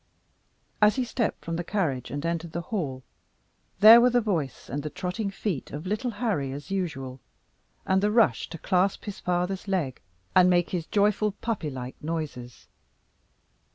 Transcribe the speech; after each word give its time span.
As 0.81 0.95
he 0.95 1.03
stepped 1.03 1.45
from 1.45 1.57
the 1.57 1.63
carriage 1.63 2.09
and 2.09 2.25
entered 2.25 2.53
the 2.53 2.61
hall, 2.73 3.03
there 3.81 4.01
were 4.01 4.09
the 4.09 4.19
voice 4.19 4.67
and 4.67 4.81
the 4.81 4.89
trotting 4.89 5.29
feet 5.29 5.69
of 5.69 5.85
little 5.85 6.09
Harry 6.09 6.51
as 6.53 6.71
usual, 6.71 7.19
and 7.85 8.01
the 8.01 8.09
rush 8.09 8.49
to 8.49 8.57
clasp 8.57 9.05
his 9.05 9.19
father's 9.19 9.67
leg 9.67 10.01
and 10.35 10.49
make 10.49 10.71
his 10.71 10.87
joyful 10.87 11.33
puppy 11.33 11.69
like 11.69 12.01
noises. 12.03 12.65